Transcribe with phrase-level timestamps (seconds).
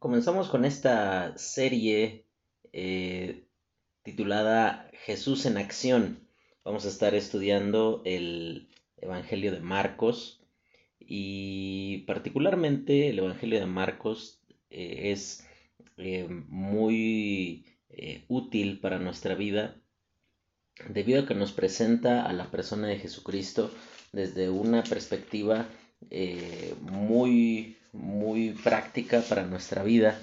[0.00, 2.24] Comenzamos con esta serie
[2.72, 3.44] eh,
[4.02, 6.26] titulada Jesús en acción.
[6.64, 10.40] Vamos a estar estudiando el Evangelio de Marcos
[10.98, 14.40] y particularmente el Evangelio de Marcos
[14.70, 15.46] eh, es
[15.98, 17.66] eh, muy
[18.28, 19.76] útil para nuestra vida
[20.88, 23.70] debido a que nos presenta a la persona de Jesucristo
[24.12, 25.68] desde una perspectiva
[26.80, 30.20] muy muy práctica para nuestra vida,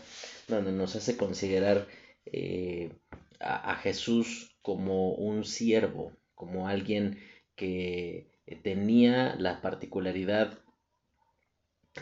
[0.47, 1.87] donde nos hace considerar
[2.25, 2.91] eh,
[3.39, 7.19] a, Jesús como un siervo, como alguien
[7.55, 8.31] que
[8.63, 10.59] tenía la particularidad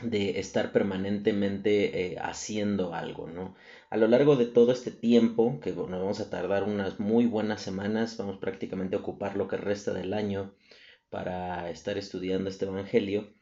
[0.04, 3.56] de estar permanentemente eh, haciendo algo, ¿no?
[3.90, 7.62] A lo largo de todo este tiempo, que nos vamos a tardar unas muy buenas
[7.62, 10.54] semanas, vamos prácticamente a ocupar lo que resta del año
[11.10, 13.34] para estar estudiando este Evangelio,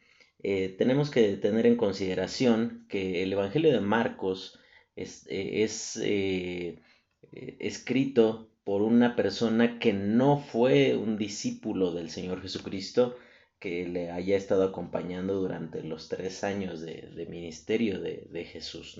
[0.43, 4.59] eh, tenemos que tener en consideración que el Evangelio de Marcos
[4.95, 6.81] es, eh,
[7.31, 13.17] eh, escrito por una persona que no fue un discípulo del Señor Jesucristo,
[13.59, 18.99] que le haya estado acompañando durante los tres años de, ministerio de, Jesús.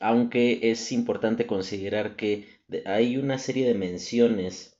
[0.00, 2.46] aunque es importante considerar que
[2.86, 4.78] hay una serie de menciones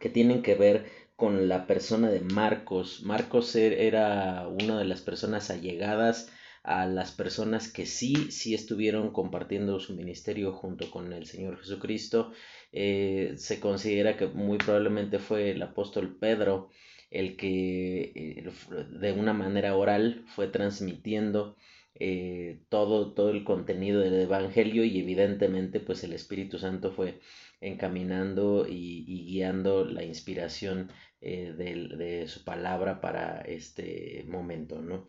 [0.00, 3.02] que tienen que ver con la persona de Marcos.
[3.02, 6.30] Marcos er, era una de las personas allegadas
[6.62, 12.32] a las personas que sí, sí estuvieron compartiendo su ministerio junto con el Señor Jesucristo.
[12.72, 16.70] Eh, se considera que muy probablemente fue el apóstol Pedro
[17.10, 18.52] el que eh,
[19.00, 21.56] de una manera oral fue transmitiendo
[21.94, 27.20] eh, todo, todo el contenido del Evangelio y evidentemente pues el Espíritu Santo fue
[27.66, 35.08] encaminando y, guiando la inspiración eh, de, su palabra para este momento, ¿no?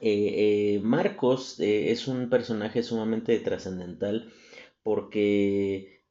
[0.00, 4.30] Eh, Marcos es un personaje sumamente trascendental
[4.82, 6.02] porque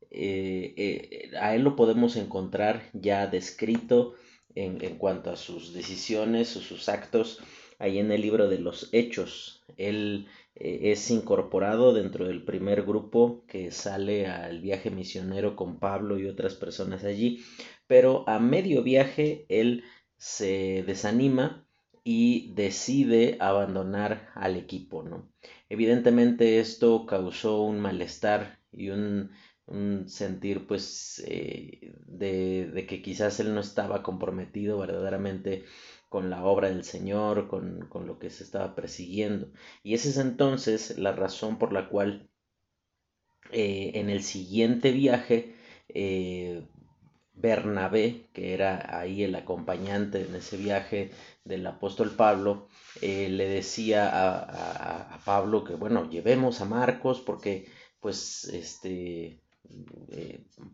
[1.39, 4.15] a él lo podemos encontrar ya descrito
[4.55, 7.39] en, en cuanto a sus decisiones o sus actos
[7.79, 9.63] ahí en el libro de los Hechos.
[9.77, 16.19] Él eh, es incorporado dentro del primer grupo que sale al viaje misionero con Pablo
[16.19, 17.43] y otras personas allí,
[17.87, 19.83] pero a medio viaje él
[20.17, 21.67] se desanima
[22.03, 25.29] y decide abandonar al equipo, ¿no?
[25.69, 29.31] Evidentemente esto causó un malestar y un,
[30.05, 35.65] sentir pues eh, de, de, que quizás él no estaba comprometido verdaderamente
[36.09, 39.51] con la obra del Señor, con, lo que se estaba persiguiendo.
[39.83, 42.29] Y esa es entonces la razón por la cual
[43.51, 45.55] eh, en el siguiente viaje
[45.89, 46.65] eh,
[47.33, 51.11] Bernabé, que era ahí el acompañante en ese viaje
[51.43, 52.67] del apóstol Pablo,
[53.01, 57.67] eh, le decía a, a, Pablo que bueno, llevemos a Marcos porque
[57.99, 59.41] pues este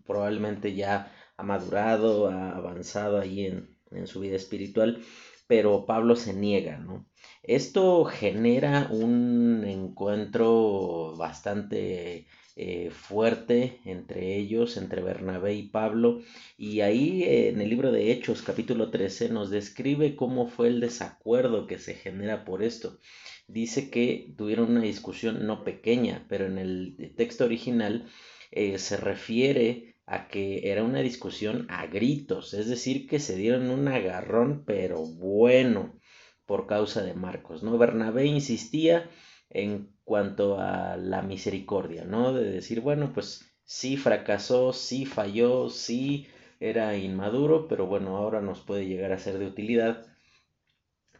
[0.05, 5.01] probablemente ya ha madurado, ha avanzado ahí en, en su vida espiritual,
[5.47, 7.05] pero Pablo se niega, ¿no?
[7.43, 16.21] Esto genera un encuentro bastante eh, fuerte entre ellos, entre Bernabé y Pablo,
[16.57, 21.67] y ahí en el libro de Hechos capítulo 13 nos describe cómo fue el desacuerdo
[21.67, 22.99] que se genera por esto.
[23.47, 28.07] Dice que tuvieron una discusión no pequeña, pero en el texto original
[28.51, 33.69] eh, se refiere a que era una discusión a gritos, es decir, que se dieron
[33.69, 36.00] un agarrón, pero bueno,
[36.46, 37.78] por causa de Marcos, ¿no?
[37.78, 39.09] Bernabé insistía
[39.50, 42.34] en cuanto a la misericordia, ¿no?
[42.34, 46.28] De decir, bueno, pues sí fracasó, sí falló, sí
[46.59, 50.06] era inmaduro, pero bueno, ahora nos puede llegar a ser de utilidad.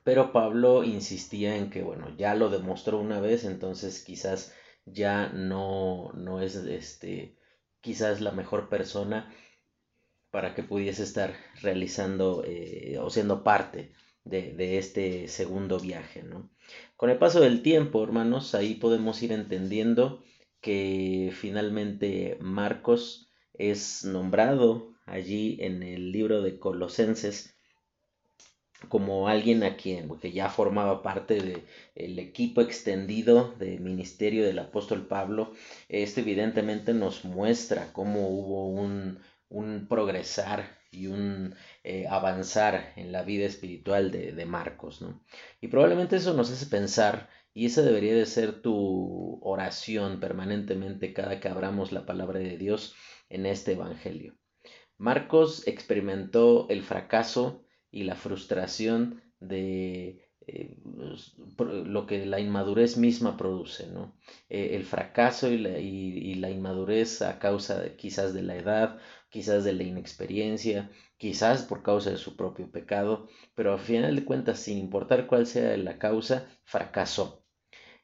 [0.04, 4.54] Pero Pablo insistía en que, bueno, ya lo demostró una vez, entonces quizás
[4.86, 7.38] ya no, no es este
[7.84, 9.32] quizás la mejor persona
[10.32, 13.92] para que pudiese estar realizando eh, o siendo parte
[14.24, 16.24] de, este segundo viaje.
[16.24, 16.50] ¿no?
[16.96, 20.24] Con el paso del tiempo, hermanos, ahí podemos ir entendiendo
[20.62, 27.53] que finalmente Marcos es nombrado allí en el libro de Colosenses
[28.90, 31.64] como alguien a quien ya formaba parte
[31.96, 35.54] del equipo extendido del ministerio del apóstol Pablo,
[35.90, 39.20] esto evidentemente nos muestra cómo hubo un,
[39.88, 45.02] progresar y un eh, avanzar en la vida espiritual de, Marcos.
[45.02, 45.24] ¿no?
[45.62, 51.40] Y probablemente eso nos hace pensar, y esa debería de ser tu oración permanentemente cada
[51.40, 52.96] que abramos la palabra de Dios
[53.30, 54.36] en este Evangelio.
[54.98, 60.78] Marcos experimentó el fracaso y la frustración de eh,
[61.86, 64.16] lo que la inmadurez misma produce, ¿no?
[64.50, 65.60] Eh, el fracaso y
[66.36, 68.98] la, inmadurez a causa quizás de la edad,
[69.30, 74.26] quizás de la inexperiencia, quizás por causa de su propio pecado, pero al final de
[74.26, 77.44] cuentas, sin importar cuál sea la causa, fracasó.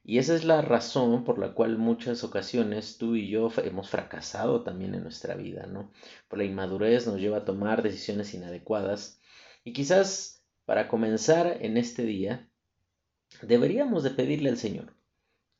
[0.03, 4.63] Y esa es la razón por la cual muchas ocasiones tú y yo hemos fracasado
[4.63, 5.91] también en nuestra vida, ¿no?
[6.27, 9.19] Por la inmadurez nos lleva a tomar decisiones inadecuadas.
[9.64, 12.50] Y quizás para comenzar en este día,
[13.42, 14.94] deberíamos de pedirle al Señor,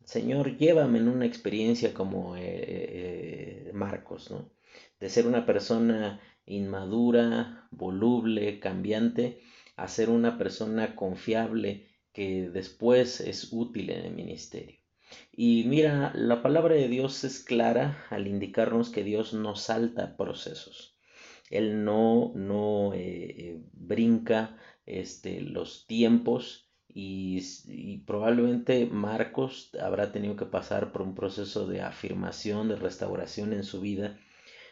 [0.10, 4.50] Señor, llévame en una experiencia como eh, eh, Marcos, ¿no?
[5.00, 9.40] De ser una persona inmadura, voluble, cambiante,
[9.76, 14.80] a ser una persona confiable, que después es útil en el ministerio.
[15.32, 20.98] Y mira, la palabra de Dios es clara al indicarnos que Dios no salta procesos.
[21.50, 30.46] Él no, no eh, eh, brinca este, los tiempos y, probablemente Marcos habrá tenido que
[30.46, 34.20] pasar por un proceso de afirmación, de restauración en su vida.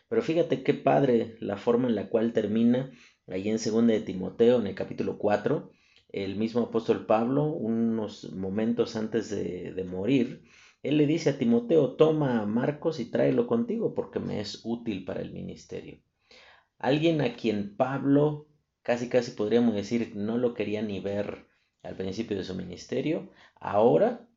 [0.10, 2.92] Pero fíjate qué padre la forma en la cual termina
[3.28, 5.72] ahí en 2 de Timoteo, en el capítulo 4,
[6.10, 10.44] el mismo apóstol Pablo, unos momentos antes de, morir,
[10.84, 15.04] él le dice a Timoteo, toma a Marcos y tráelo contigo porque me es útil
[15.06, 16.00] para el ministerio.
[16.80, 18.48] Alguien a quien Pablo,
[18.84, 21.48] casi casi podríamos decir, no lo quería ni ver
[21.84, 24.28] al principio de su ministerio, ahora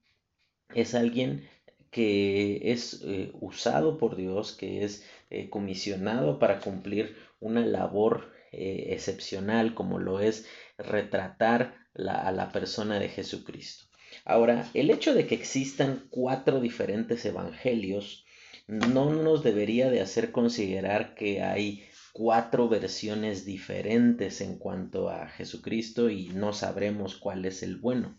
[0.74, 1.48] es alguien
[1.90, 8.88] que es eh, usado por Dios, que es eh, comisionado para cumplir una labor eh,
[8.90, 10.46] excepcional como lo es
[10.78, 13.86] retratar a la persona de Jesucristo.
[14.24, 18.24] Ahora, el hecho de que existan cuatro diferentes evangelios
[18.66, 26.10] no nos debería de hacer considerar que hay cuatro versiones diferentes en cuanto a Jesucristo
[26.10, 28.18] y no sabremos cuál es el bueno,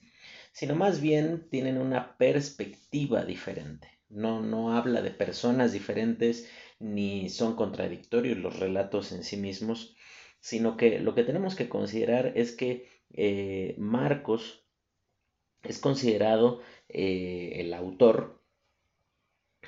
[0.52, 3.88] sino más bien tienen una perspectiva diferente.
[4.10, 6.50] No, no habla de personas diferentes
[6.80, 9.96] ni son contradictorios los relatos en sí mismos,
[10.40, 14.66] sino que lo que tenemos que considerar es que eh, Marcos
[15.64, 18.41] es considerado eh, el autor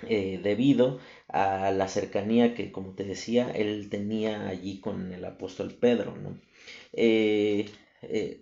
[0.10, 5.74] eh, debido a la cercanía que, como te decía, él tenía allí con el apóstol
[5.80, 6.16] Pedro.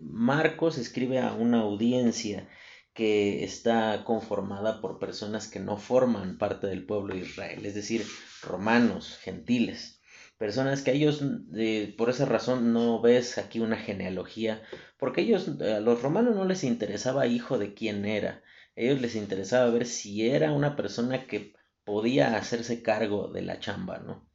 [0.02, 2.50] Marcos escribe a una audiencia
[2.94, 8.06] que está conformada por personas que no forman parte del pueblo de Israel, es decir,
[8.42, 10.02] romanos, gentiles
[10.42, 11.24] personas que ellos
[11.56, 14.64] eh, por esa razón no ves aquí una genealogía,
[14.98, 18.42] porque ellos a los romanos no les interesaba hijo de quién era,
[18.76, 21.54] a ellos les interesaba ver si era una persona que
[21.84, 24.30] podía hacerse cargo de la chamba, ¿no?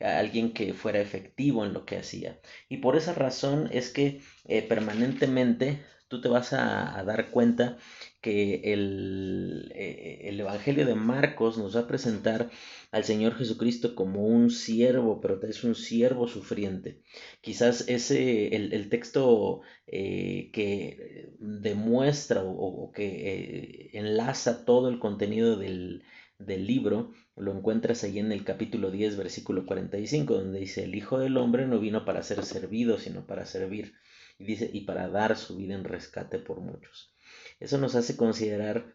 [0.00, 2.40] alguien que fuera efectivo en lo que hacía.
[2.68, 7.78] Y por esa razón es que eh, permanentemente tú te vas a, dar cuenta
[8.20, 12.50] que el, eh, el, Evangelio de Marcos nos va a presentar
[12.90, 17.00] al Señor Jesucristo como un siervo, pero es un siervo sufriente.
[17.40, 25.56] Quizás ese, el, el texto eh, que demuestra o, que eh, enlaza todo el contenido
[25.56, 26.02] del,
[26.38, 31.18] del libro, lo encuentras ahí en el capítulo 10, versículo 45, donde dice, el Hijo
[31.18, 33.94] del Hombre no vino para ser servido, sino para servir,
[34.42, 37.14] y dice, y para dar su vida en rescate por muchos.
[37.60, 38.94] Eso nos hace considerar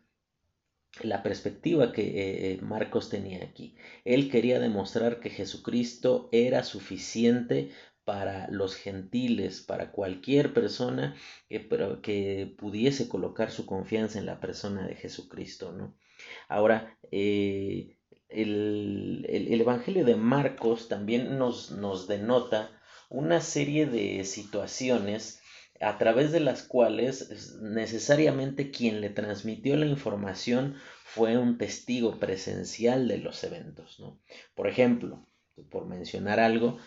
[1.02, 3.76] la perspectiva que eh, eh, Marcos tenía aquí.
[4.04, 7.72] Él quería demostrar que Jesucristo era suficiente
[8.04, 11.16] para los gentiles, para cualquier persona
[11.50, 11.68] que,
[12.02, 15.74] que pudiese colocar su confianza en la persona de Jesucristo.
[15.74, 15.96] ¿no?
[16.48, 17.98] Ahora, eh,
[18.30, 22.77] el, el, Evangelio de Marcos también nos, nos denota
[23.10, 25.42] una serie de situaciones
[25.80, 33.08] a través de las cuales necesariamente quien le transmitió la información fue un testigo presencial
[33.08, 34.00] de los eventos.
[34.00, 34.20] ¿no?
[34.56, 35.26] Por ejemplo,
[35.70, 36.80] por mencionar algo,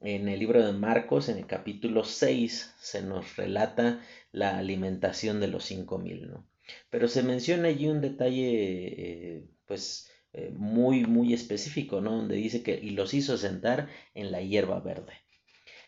[0.00, 4.00] en el libro de Marcos, en el capítulo 6, se nos relata
[4.32, 6.46] la alimentación de los cinco mil, ¿no?
[6.90, 12.16] Pero se menciona allí un detalle, eh, pues, eh, muy, muy específico, ¿no?
[12.16, 15.23] Donde dice que y los hizo sentar en la hierba verde.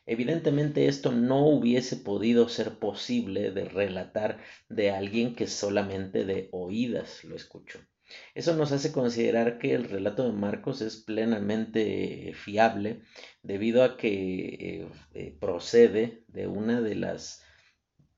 [0.06, 7.24] Evidentemente esto no hubiese podido ser posible de relatar de alguien que solamente de oídas
[7.24, 7.80] lo escuchó.
[8.34, 13.02] Eso nos hace considerar que el relato de Marcos es plenamente fiable
[13.42, 17.42] debido a que eh, eh, procede de una de las,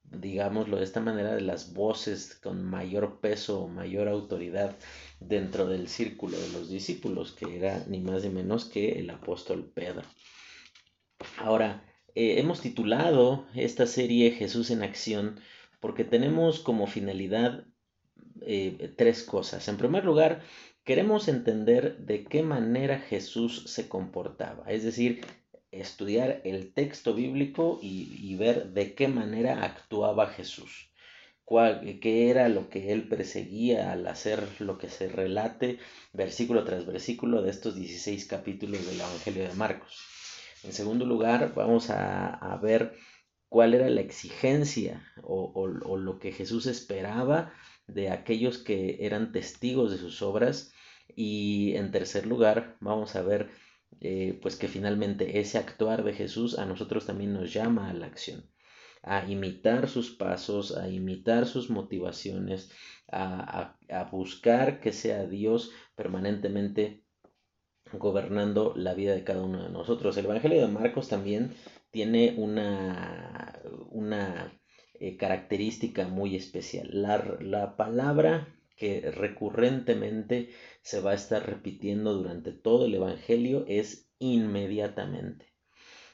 [0.03, 4.77] digámoslo de esta manera, de las voces con mayor peso o mayor autoridad
[5.21, 9.73] dentro del círculo de los discípulos, que era ni más ni menos que el apóstol
[9.75, 10.03] Pedro.
[11.39, 11.85] Ahora,
[12.15, 15.41] eh, hemos titulado esta serie Jesús en acción
[15.81, 17.65] porque tenemos como finalidad
[18.43, 19.67] eh, tres cosas.
[19.69, 20.43] En primer lugar,
[20.85, 25.21] queremos entender de qué manera Jesús se comportaba, es decir,
[25.71, 30.91] estudiar el texto bíblico y, ver de qué manera actuaba Jesús,
[32.01, 35.79] qué era lo que él perseguía al hacer lo que se relate
[36.13, 40.18] versículo tras versículo de estos 16 capítulos del Evangelio de Marcos.
[40.65, 42.95] En segundo lugar, vamos a, ver
[43.49, 47.53] cuál era la exigencia o lo que Jesús esperaba
[47.87, 50.73] de aquellos que eran testigos de sus obras.
[51.17, 53.51] Y en tercer lugar, vamos a ver
[54.01, 58.07] eh, pues que finalmente ese actuar de Jesús a nosotros también nos llama a la
[58.07, 58.45] acción,
[59.03, 62.71] a imitar sus pasos, a imitar sus motivaciones,
[63.11, 67.03] a, a buscar que sea Dios permanentemente
[67.93, 70.17] gobernando la vida de cada uno de nosotros.
[70.17, 71.55] El Evangelio de Marcos también
[71.91, 74.53] tiene una, una
[74.95, 76.89] eh, característica muy especial.
[76.93, 80.51] La, la palabra que recurrentemente
[80.83, 85.47] se va a estar repitiendo durante todo el Evangelio es inmediatamente.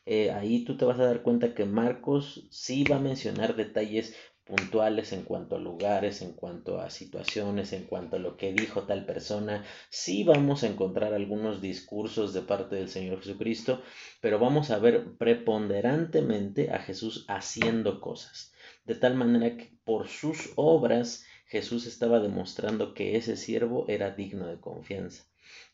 [0.07, 4.14] Eh, ahí tú te vas a dar cuenta que Marcos sí va a mencionar detalles
[4.45, 8.83] puntuales en cuanto a lugares, en cuanto a situaciones, en cuanto a lo que dijo
[8.83, 9.65] tal persona.
[9.89, 13.83] Sí vamos a encontrar algunos discursos de parte del Señor Jesucristo,
[14.21, 18.53] pero vamos a ver preponderantemente a Jesús haciendo cosas,
[18.85, 24.47] de tal manera que por sus obras Jesús estaba demostrando que ese siervo era digno
[24.47, 25.25] de confianza.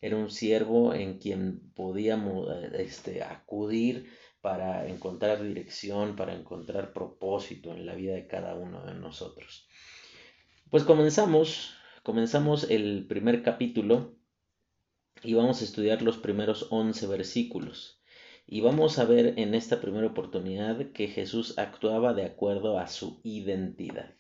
[0.00, 7.87] Era un siervo en quien podíamos este, acudir para encontrar dirección, para encontrar propósito en
[7.87, 9.68] la vida de cada uno de nosotros.
[10.70, 14.14] Pues comenzamos, comenzamos el primer capítulo
[15.23, 18.00] y vamos a estudiar los primeros 11 versículos.
[18.47, 23.20] Y vamos a ver en esta primera oportunidad que Jesús actuaba de acuerdo a su
[23.23, 24.14] identidad.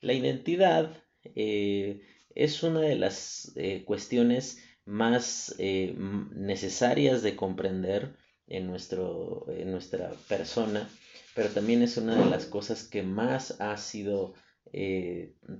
[0.00, 2.02] La identidad eh,
[2.34, 8.16] es una de las eh, cuestiones más eh, necesarias de comprender
[8.48, 10.88] en, nuestro, en nuestra persona,
[11.34, 14.34] pero también es una de las cosas que más ha sido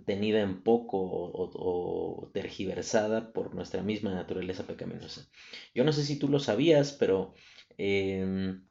[0.05, 5.27] tenida en poco o, tergiversada por nuestra misma naturaleza pecaminosa.
[5.75, 7.35] Yo no sé si tú lo sabías, pero
[7.79, 8.67] em,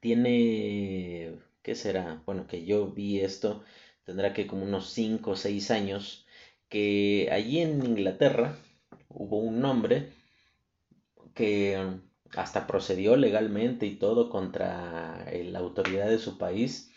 [0.00, 2.22] tiene, ¿qué será?
[2.26, 3.62] Bueno, que yo vi esto
[4.04, 6.26] tendrá que como unos 5 o 6 años,
[6.68, 8.56] que allí en Inglaterra
[9.08, 10.12] hubo un hombre
[11.34, 12.00] que
[12.34, 16.92] hasta procedió legalmente y todo contra la autoridad de su país,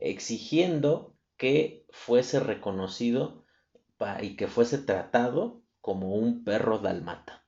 [0.00, 3.44] exigiendo que fuese reconocido
[4.20, 7.44] y que fuese tratado como un perro dalmata.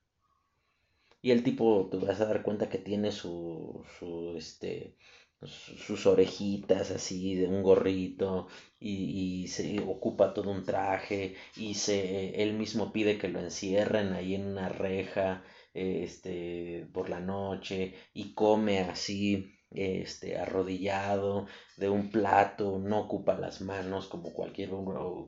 [1.23, 4.97] Y el tipo, te vas a dar cuenta que tiene su, su este,
[5.42, 8.49] sus orejitas así de un gorrito
[8.80, 14.35] y, se ocupa todo un traje y se él mismo pide que lo encierren ahí
[14.35, 15.45] en una reja
[15.76, 23.61] este por la noche y come así este arrodillado de un plato no ocupa las
[23.61, 24.71] manos como cualquier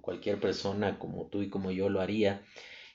[0.01, 2.43] cualquier persona como tú y como yo lo haría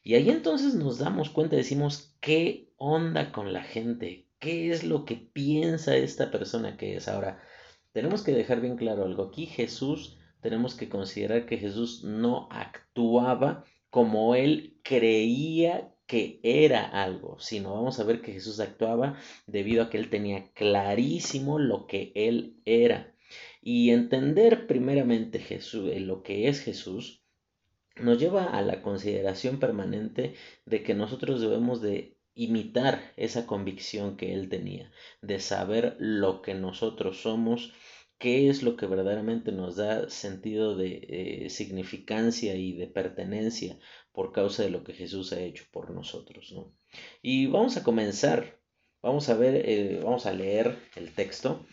[0.03, 5.05] y ahí entonces nos damos cuenta decimos qué onda con la gente ¿Qué es lo
[5.05, 7.07] que piensa esta persona que es?
[7.07, 7.41] Ahora,
[7.93, 9.23] tenemos que dejar bien claro algo.
[9.23, 17.39] Aquí Jesús, tenemos que considerar que Jesús no actuaba como él creía que era algo,
[17.39, 19.17] sino vamos a ver que Jesús actuaba
[19.47, 23.15] debido a que él tenía clarísimo lo que él era.
[23.61, 27.23] Y entender primeramente Jesús, eh, lo que es Jesús,
[27.95, 34.33] nos lleva a la consideración permanente de que nosotros debemos de imitar esa convicción que
[34.33, 34.91] él tenía,
[35.21, 37.73] de saber lo que nosotros somos,
[38.17, 43.77] qué es lo que verdaderamente nos da sentido de eh, significancia y de pertenencia
[44.13, 46.53] por causa de lo que Jesús ha hecho por nosotros.
[46.53, 46.73] ¿no?
[47.21, 48.59] Y vamos a comenzar,
[49.01, 51.65] vamos a ver, eh, vamos a leer el texto.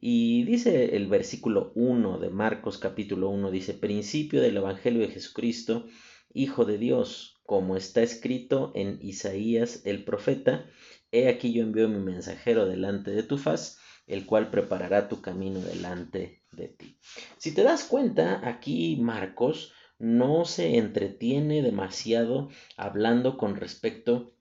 [0.00, 5.86] Y dice el versículo 1 de Marcos capítulo 1, dice, principio del Evangelio de Jesucristo,
[6.32, 10.66] Hijo de Dios, como está escrito en Isaías el profeta,
[11.10, 15.60] He aquí yo envío mi mensajero delante de tu faz, el cual preparará tu camino
[15.60, 16.98] delante de ti.
[17.38, 24.34] Si te das cuenta, aquí Marcos no se entretiene demasiado hablando con respecto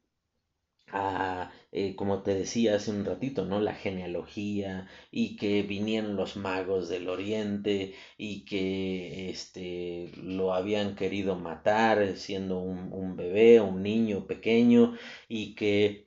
[0.89, 3.59] a, eh, como te decía hace un ratito, ¿no?
[3.59, 11.35] La genealogía y que vinieron los magos del oriente y que este, lo habían querido
[11.35, 14.97] matar siendo un, un bebé, un niño pequeño
[15.27, 16.06] y que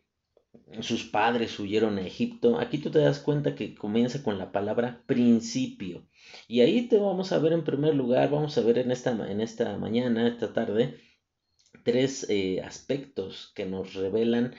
[0.81, 2.59] sus padres huyeron a Egipto.
[2.59, 6.07] Aquí tú te das cuenta que comienza con la palabra principio.
[6.49, 9.41] Y ahí te vamos a ver en primer lugar, vamos a ver en esta, en
[9.41, 11.01] esta mañana, esta tarde,
[11.85, 14.55] tres eh, aspectos que nos revelan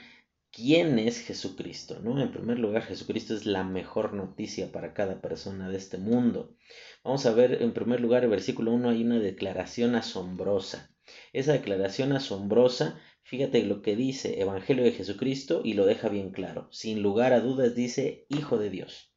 [0.50, 2.20] quién es Jesucristo, ¿no?
[2.20, 6.54] En primer lugar, Jesucristo es la mejor noticia para cada persona de este mundo.
[7.02, 10.94] Vamos a ver, en primer lugar, el versículo 1 hay una declaración asombrosa.
[11.32, 16.68] Esa declaración asombrosa, fíjate lo que dice Evangelio de Jesucristo y lo deja bien claro.
[16.70, 19.12] Sin lugar a dudas dice Hijo de Dios.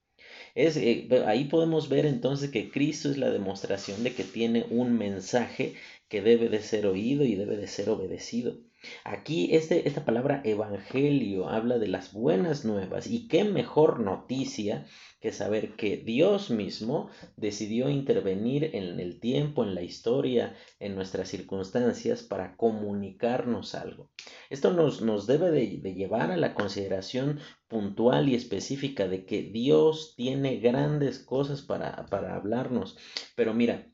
[0.55, 4.97] Es, eh, ahí podemos ver entonces que Cristo es la demostración de que tiene un
[4.97, 5.75] mensaje
[6.07, 8.57] que debe de ser oído y debe de ser obedecido.
[9.03, 14.85] Aquí este, esta palabra evangelio habla de las buenas nuevas y qué mejor noticia
[15.19, 21.29] que saber que Dios mismo decidió intervenir en el tiempo, en la historia, en nuestras
[21.29, 24.11] circunstancias para comunicarnos algo.
[24.49, 29.41] Esto nos, nos debe de, de, llevar a la consideración puntual y específica de que
[29.41, 32.97] Dios tiene grandes cosas para, para hablarnos.
[33.35, 33.87] Pero mira,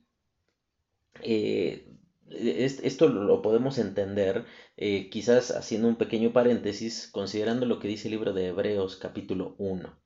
[1.23, 1.87] eh,
[2.33, 4.45] esto lo podemos entender
[4.77, 9.55] eh, quizás haciendo un pequeño paréntesis, considerando lo que dice el libro de Hebreos capítulo
[9.57, 9.99] 1.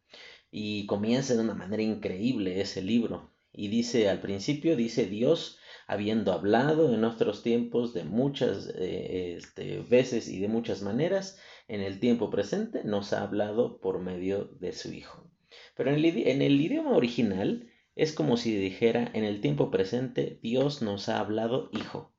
[0.51, 3.31] Y comienza de una manera increíble ese libro.
[3.51, 9.79] Y dice al principio, dice Dios, habiendo hablado en nuestros tiempos de muchas eh, este,
[9.79, 14.73] veces y de muchas maneras, en el tiempo presente nos ha hablado por medio de
[14.73, 15.29] su Hijo.
[15.75, 21.07] Pero en el idioma original es como si dijera, en el tiempo presente Dios nos
[21.07, 22.14] ha hablado Hijo.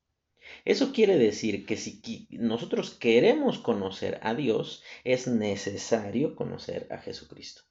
[0.65, 7.63] Eso quiere decir que si nosotros queremos conocer a Dios, es necesario conocer a Jesucristo.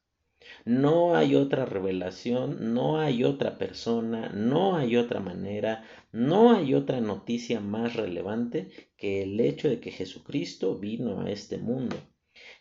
[0.64, 7.02] No hay otra revelación, no hay otra persona, no hay otra manera, no hay otra
[7.02, 11.96] noticia más relevante que el hecho de que Jesucristo vino a este mundo.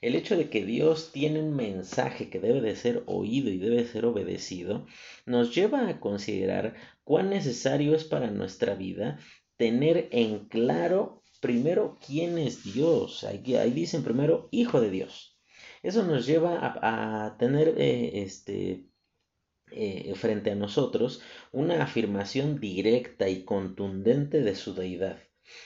[0.00, 3.84] El hecho de que Dios tiene un mensaje que debe de ser oído y debe
[3.84, 4.86] ser obedecido,
[5.26, 9.18] nos lleva a considerar cuán necesario es para nuestra vida
[9.56, 13.24] tener en claro primero quién es Dios.
[13.24, 13.38] Ahí,
[13.70, 15.38] dicen primero Hijo de Dios.
[15.82, 18.86] Eso nos lleva a, tener eh, este,
[19.70, 21.20] eh, frente a nosotros
[21.52, 25.18] una afirmación directa y contundente de su deidad.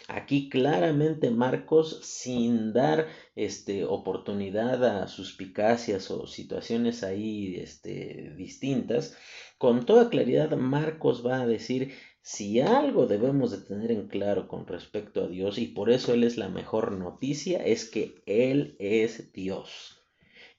[0.08, 9.16] Aquí claramente Marcos, sin dar este, oportunidad a suspicacias o situaciones ahí este, distintas,
[9.56, 11.94] con toda claridad Marcos va a decir
[12.28, 16.24] si algo debemos de tener en claro con respecto a Dios, y por eso Él
[16.24, 20.04] es la mejor noticia, es que Él es Dios.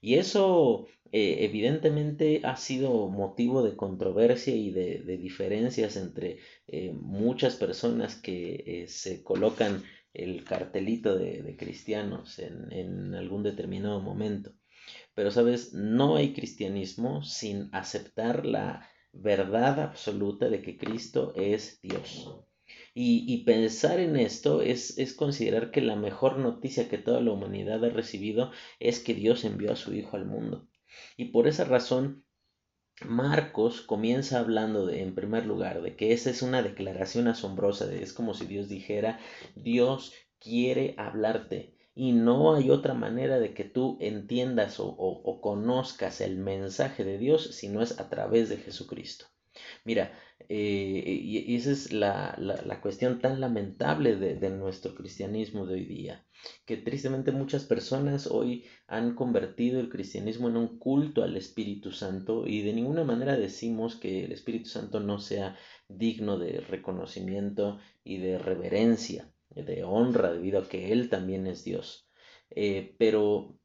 [0.00, 7.54] Y eso eh, evidentemente ha sido motivo de controversia y de, diferencias entre eh, muchas
[7.54, 14.56] personas que eh, se colocan el cartelito de, cristianos en, en algún determinado momento.
[15.14, 22.30] Pero sabes, no hay cristianismo sin aceptar la verdad absoluta de que Cristo es Dios.
[22.94, 27.84] Y, pensar en esto es, es, considerar que la mejor noticia que toda la humanidad
[27.84, 30.68] ha recibido es que Dios envió a su Hijo al mundo.
[31.16, 32.24] Y por esa razón,
[33.02, 38.34] Marcos comienza hablando en primer lugar, de que esa es una declaración asombrosa, es como
[38.34, 39.18] si Dios dijera,
[39.54, 46.38] Dios quiere hablarte y no hay otra manera de que tú entiendas o, conozcas el
[46.38, 49.26] mensaje de Dios si no es a través de Jesucristo.
[49.84, 50.10] Mira,
[50.48, 56.24] eh, y, esa es la, cuestión tan lamentable de, nuestro cristianismo de hoy día,
[56.64, 62.46] que tristemente muchas personas hoy han convertido el cristianismo en un culto al Espíritu Santo
[62.46, 65.54] y de ninguna manera decimos que el Espíritu Santo no sea
[65.86, 72.08] digno de reconocimiento y de reverencia de honra debido a que Él también es Dios.
[72.50, 73.58] Eh, pero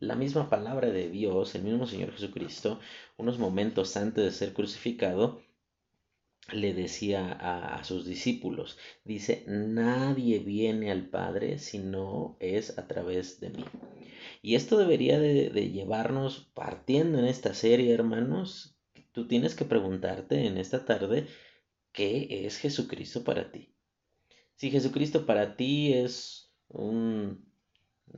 [0.00, 2.80] la misma palabra de Dios, el mismo Señor Jesucristo,
[3.16, 5.42] unos momentos antes de ser crucificado,
[6.52, 13.40] le decía a, sus discípulos, dice, nadie viene al Padre si no es a través
[13.40, 13.64] de mí.
[14.42, 18.76] Y esto debería de, de llevarnos partiendo en esta serie, hermanos,
[19.10, 21.26] tú tienes que preguntarte en esta tarde,
[21.92, 23.75] ¿qué es Jesucristo para ti?
[24.56, 27.44] Si Jesucristo para ti es un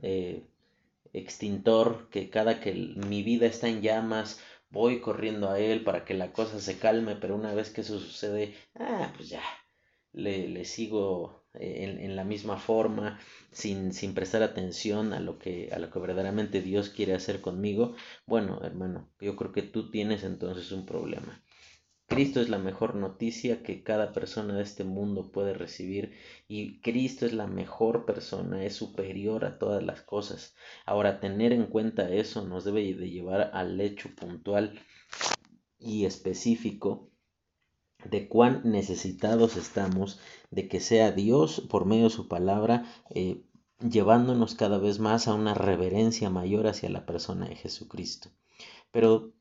[0.01, 0.47] eh,
[1.13, 6.13] extintor que cada que mi vida está en llamas voy corriendo a él para que
[6.13, 9.41] la cosa se calme, pero una vez que eso sucede, ah, pues ya,
[10.13, 13.19] le, sigo eh, en, en, la misma forma,
[13.51, 17.95] sin, sin prestar atención a lo, que, a lo que verdaderamente Dios quiere hacer conmigo,
[18.25, 21.43] bueno, hermano, yo creo que tú tienes entonces un problema.
[22.09, 26.13] Cristo es la mejor noticia que cada persona de este mundo puede recibir
[26.47, 30.55] y Cristo es la mejor persona, es superior a todas las cosas.
[30.87, 34.79] Ahora, tener en cuenta eso nos debe de llevar al hecho puntual
[35.77, 37.11] y específico
[38.03, 40.19] de cuán necesitados estamos
[40.49, 43.43] de que sea Dios por medio de su palabra eh,
[43.87, 48.29] llevándonos cada vez más a una reverencia mayor hacia la persona de Jesucristo.
[48.91, 49.31] Pero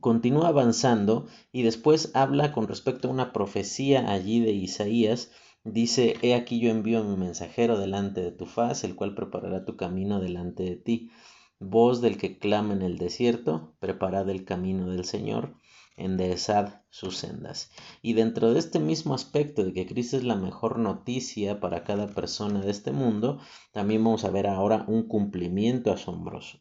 [0.00, 5.30] continúa avanzando y después habla con respecto a una profecía allí de Isaías.
[5.64, 9.64] Dice, He aquí yo envío a mi mensajero delante de tu faz, el cual preparará
[9.64, 11.10] tu camino delante de ti.
[11.58, 15.54] Voz del que clama en el desierto, preparad el camino del Señor,
[15.96, 17.70] enderezad sus sendas.
[18.02, 22.08] Y dentro de este mismo aspecto de que Cristo es la mejor noticia para cada
[22.08, 23.40] persona de este mundo,
[23.72, 26.60] también vamos a ver ahora un cumplimiento asombroso.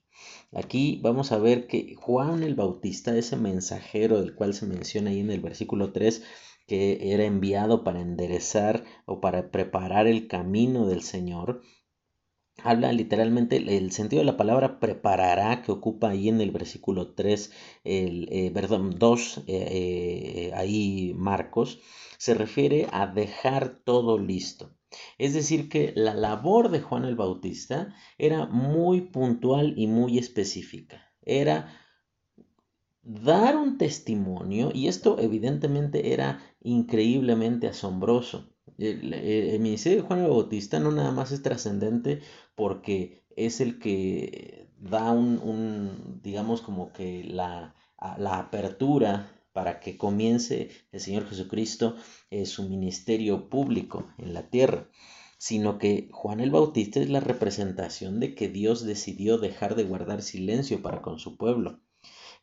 [0.54, 5.20] Aquí vamos a ver que Juan el Bautista, ese mensajero del cual se menciona ahí
[5.20, 6.24] en el versículo 3,
[6.68, 11.62] que era enviado para enderezar o para preparar el camino del Señor,
[12.66, 17.52] habla literalmente el sentido de la palabra preparará que ocupa ahí en el versículo 3,
[17.84, 21.80] el, eh, perdón, 2, eh, eh, ahí Marcos,
[22.18, 24.76] se refiere a dejar todo listo.
[25.18, 31.14] Es decir, que la labor de Juan el Bautista era muy puntual y muy específica.
[31.22, 31.70] Era
[33.04, 38.50] dar un testimonio, y esto evidentemente era increíblemente asombroso.
[38.78, 42.22] El, ministerio de Juan el Bautista no nada más es trascendente
[42.56, 47.76] porque es el que da un, digamos como que la,
[48.18, 51.96] la, apertura para que comience el Señor Jesucristo
[52.30, 54.90] eh, su ministerio público en la tierra,
[55.38, 60.22] sino que Juan el Bautista es la representación de que Dios decidió dejar de guardar
[60.22, 61.80] silencio para con su pueblo.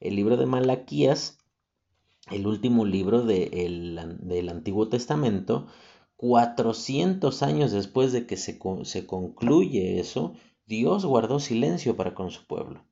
[0.01, 1.38] El libro de Malaquías,
[2.31, 5.68] el último libro del Antiguo Testamento,
[6.23, 10.35] 400 años después de que se, se concluye eso,
[10.67, 12.85] Dios guardó silencio para con su pueblo.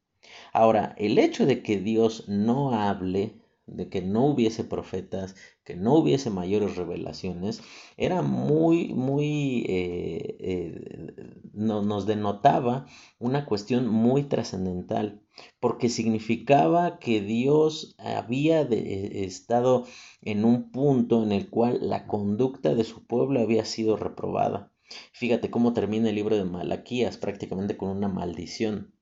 [0.52, 5.94] Ahora, el hecho de que Dios no hable, de que no hubiese profetas, que no
[5.94, 7.62] hubiese mayores revelaciones,
[7.96, 11.14] era muy, muy, eh, eh,
[11.54, 12.86] nos denotaba
[13.18, 15.22] una cuestión muy trascendental,
[15.60, 19.86] porque significaba que Dios había eh, estado
[20.22, 24.72] en un punto en el cual la conducta de su pueblo había sido reprobada.
[25.12, 28.92] Fíjate cómo termina el libro de Malaquías prácticamente con una maldición.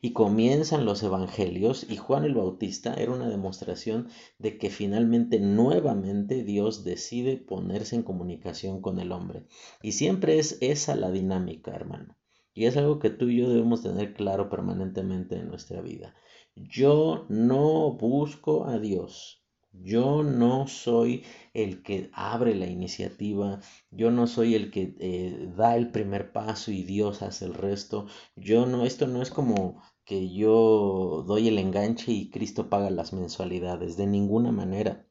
[0.00, 6.44] Y comienzan los evangelios y Juan el Bautista era una demostración de que finalmente nuevamente
[6.44, 9.44] Dios decide ponerse en comunicación con el hombre.
[9.82, 12.16] Y siempre es esa la dinámica, hermano.
[12.54, 16.14] Y es algo que tú y yo debemos tener claro permanentemente en nuestra vida.
[16.56, 19.37] Yo no busco a Dios.
[19.82, 23.60] Yo no soy el que abre la iniciativa,
[23.90, 28.06] yo no soy el que eh, da el primer paso y Dios hace el resto.
[28.36, 33.12] Yo no, esto no es como que yo doy el enganche y Cristo paga las
[33.12, 35.06] mensualidades, de ninguna manera.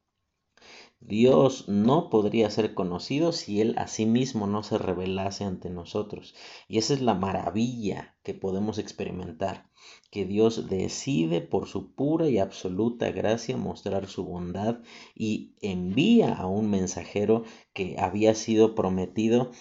[0.99, 6.35] Dios no podría ser conocido si Él a sí mismo no se revelase ante nosotros.
[6.67, 9.69] Y esa es la maravilla que podemos experimentar
[10.11, 14.79] que Dios decide por su pura y absoluta gracia mostrar su bondad
[15.15, 19.51] y envía a un mensajero que había sido prometido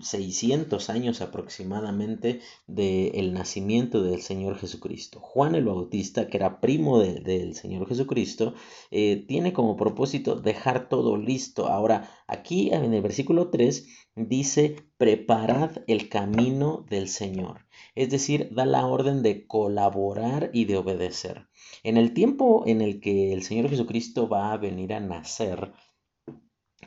[0.00, 5.20] 600 eh, años aproximadamente del nacimiento del Señor Jesucristo.
[5.20, 8.54] Juan el Bautista, que era primo del Señor Jesucristo,
[8.90, 11.68] eh, tiene como propósito dejar todo listo.
[11.68, 13.86] Ahora, aquí en el versículo 3
[14.16, 17.66] dice, preparad el camino del Señor.
[17.94, 21.48] Es decir, da la orden de colaborar y de obedecer.
[21.82, 25.72] En el tiempo en el que el Señor Jesucristo va a venir a nacer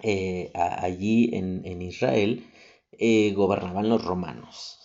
[0.01, 2.45] eh, allí en, Israel,
[2.91, 4.79] eh, gobernaban los romanos.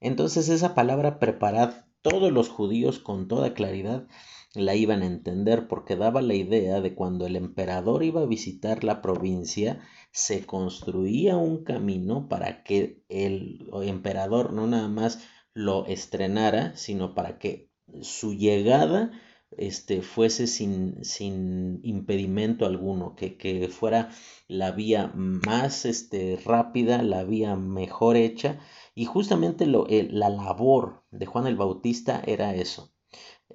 [0.00, 4.06] Entonces esa palabra preparad todos los judíos con toda claridad
[4.54, 8.84] la iban a entender porque daba la idea de cuando el emperador iba a visitar
[8.84, 9.80] la provincia,
[10.10, 15.20] se construía un camino para que el emperador no nada más
[15.54, 19.12] lo estrenara, sino para que su llegada
[19.56, 24.10] este, fuese sin, sin impedimento alguno, que, que, fuera
[24.46, 28.60] la vía más este, rápida, la vía mejor hecha.
[28.94, 32.92] Y justamente lo, la labor de Juan el Bautista era eso,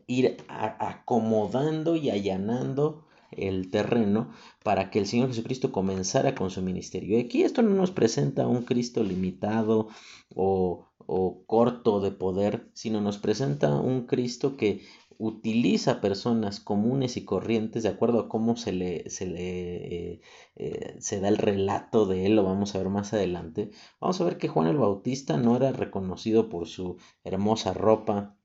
[0.08, 4.32] ir acomodando y allanando el terreno
[4.63, 7.18] para que el Señor Jesucristo comenzara con su ministerio.
[7.18, 9.88] Y aquí esto no nos presenta un Cristo limitado
[10.36, 14.82] o, o corto de poder, sino nos presenta un Cristo que
[15.18, 20.22] utiliza personas comunes y corrientes de acuerdo a cómo se le, se le
[20.56, 23.72] eh, se da el relato de él, lo vamos a ver más adelante.
[24.00, 28.36] Vamos a ver que Juan el Bautista no era reconocido por su hermosa ropa,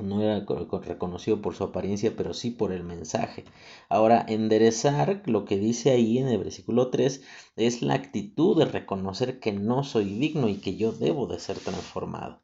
[0.00, 0.44] no era
[0.82, 3.44] reconocido por su apariencia, pero sí por el mensaje.
[3.88, 7.22] Ahora, enderezar, lo que dice ahí en el versículo 3,
[7.56, 11.58] es la actitud de reconocer que no soy digno y que yo debo de ser
[11.58, 12.42] transformado.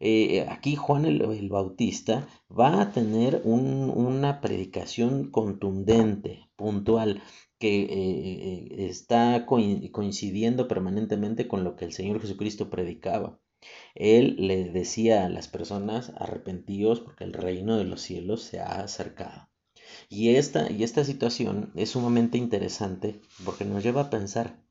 [0.00, 7.22] Eh, aquí Juan el, Bautista va a tener una predicación contundente, puntual,
[7.58, 13.38] que eh, eh, está coincidiendo permanentemente con lo que el Señor Jesucristo predicaba.
[13.94, 18.80] Él le decía a las personas, arrepentíos porque el reino de los cielos se ha
[18.80, 19.48] acercado.
[20.08, 24.62] Y esta, y esta situación es sumamente interesante porque nos lleva a pensar,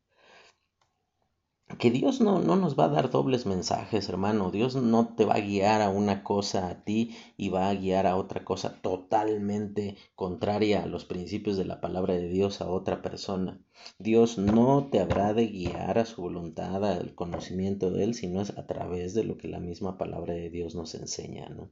[1.77, 4.49] que Dios no, no, nos va a dar dobles mensajes, hermano.
[4.51, 8.07] Dios no te va a guiar a una cosa a ti y va a guiar
[8.07, 13.01] a otra cosa totalmente contraria a los principios de la palabra de Dios a otra
[13.01, 13.61] persona.
[13.99, 18.57] Dios no te habrá de guiar a su voluntad, al conocimiento de Él, sino es
[18.57, 21.71] a través de lo que la misma palabra de Dios nos enseña, ¿no?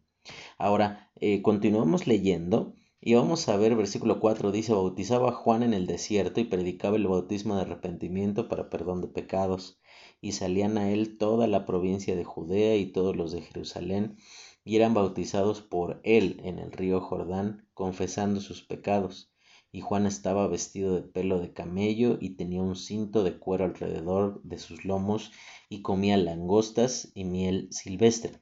[0.57, 2.75] Ahora, eh, continuamos leyendo.
[2.99, 6.95] Y vamos a ver, versículo 4 dice, bautizaba a Juan en el desierto y predicaba
[6.95, 9.79] el bautismo de arrepentimiento para perdón de pecados
[10.19, 14.17] y salían a él toda la provincia de Judea y todos los de Jerusalén,
[14.63, 19.31] y eran bautizados por él en el río Jordán, confesando sus pecados.
[19.71, 24.41] Y Juan estaba vestido de pelo de camello y tenía un cinto de cuero alrededor
[24.43, 25.31] de sus lomos
[25.69, 28.41] y comía langostas y miel silvestre.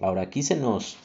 [0.00, 0.96] Ahora aquí se nos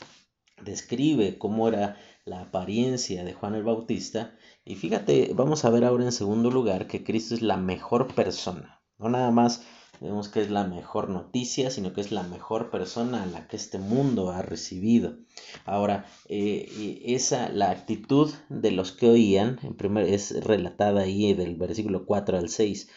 [0.63, 1.97] describe cómo era
[2.27, 4.35] la apariencia de Juan el Bautista
[4.65, 8.81] y fíjate, vamos a ver ahora en segundo lugar que Cristo es la mejor persona,
[8.99, 9.63] no nada más
[10.01, 13.55] vemos que es la mejor noticia, sino que es la mejor persona a la que
[13.55, 15.17] este mundo ha recibido.
[15.65, 21.55] Ahora, eh, esa, la actitud de los que oían, en primer, es relatada ahí del
[21.55, 22.89] versículo 4 al 6,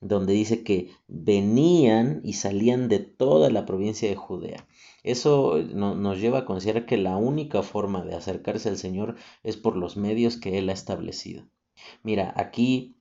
[0.00, 4.66] donde dice que venían y salían de toda la provincia de Judea.
[5.06, 9.76] Eso nos lleva a considerar que la única forma de acercarse al Señor es por
[9.76, 11.44] los medios que Él ha establecido.
[12.02, 12.96] Mira, aquí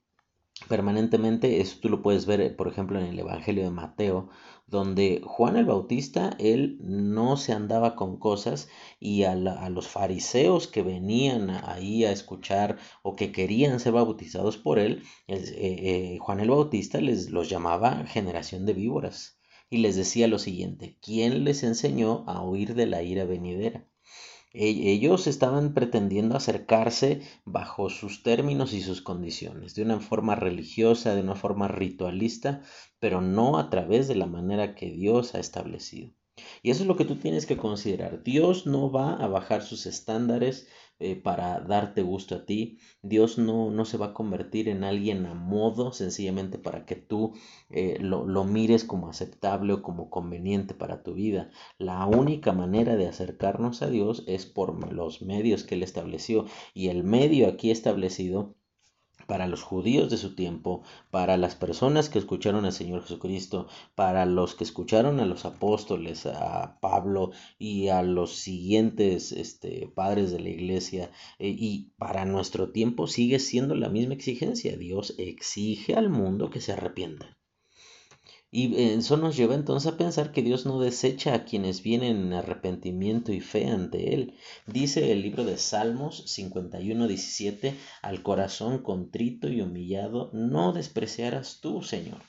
[0.69, 4.29] permanentemente, eso tú lo puedes ver, por ejemplo, en el Evangelio de Mateo,
[4.67, 10.81] donde Juan el Bautista, él no se andaba con cosas y a, los fariseos que
[10.81, 16.49] venían ahí a escuchar o que querían ser bautizados por él, eh, eh, Juan el
[16.49, 19.34] Bautista les los llamaba generación de víboras
[19.69, 23.87] y les decía lo siguiente, ¿quién les enseñó a huir de la ira venidera?
[24.57, 31.21] ellos estaban pretendiendo acercarse bajo sus términos y sus condiciones, de una forma religiosa, de
[31.21, 32.61] una forma ritualista,
[32.99, 36.11] pero no a través de la manera que Dios ha establecido.
[36.61, 38.23] Y eso es lo que tú tienes que considerar.
[38.23, 40.67] Dios no va a bajar sus estándares
[40.99, 42.79] eh, para darte gusto a ti.
[43.01, 47.33] Dios no, no, se va a convertir en alguien a modo sencillamente para que tú
[47.69, 51.49] eh, lo, lo mires como aceptable o como conveniente para tu vida.
[51.77, 56.45] La única manera de acercarnos a Dios es por los medios que Él estableció.
[56.73, 58.55] Y el medio aquí establecido
[59.27, 64.25] para los judíos de su tiempo, para las personas que escucharon al Señor Jesucristo, para
[64.25, 70.39] los que escucharon a los apóstoles, a Pablo y a los siguientes este, padres de
[70.39, 74.77] la iglesia, eh, y para nuestro tiempo sigue siendo la misma exigencia.
[74.77, 77.37] Dios exige al mundo que se arrepienta.
[78.57, 82.31] Y eso nos lleva entonces a pensar que Dios no desecha a quienes vienen en
[82.31, 84.35] arrepentimiento y fe ante Él.
[84.65, 91.83] Dice el libro de Salmos 51, 17, al corazón contrito y humillado no despreciarás tú,
[91.83, 92.21] Señor.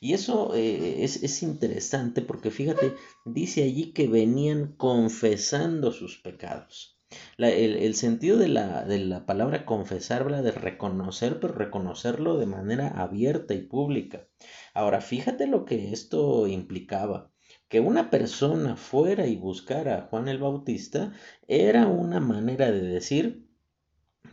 [0.00, 2.94] Y eso eh, es, es, interesante porque fíjate,
[3.26, 6.95] dice allí que venían confesando sus pecados.
[7.38, 12.88] El, sentido de la, de la palabra confesar habla de reconocer, pero reconocerlo de manera
[12.88, 14.26] abierta y pública.
[14.74, 17.30] Ahora, fíjate lo que esto implicaba.
[17.68, 21.12] Que una persona fuera y buscara a Juan el Bautista
[21.46, 23.45] era una manera de decir,